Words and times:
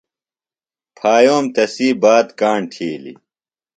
پھایوم 0.97 1.45
تسی 1.55 1.87
بات 2.01 2.27
کاݨ 2.39 2.59
تِھیلیۡ۔ 2.71 3.17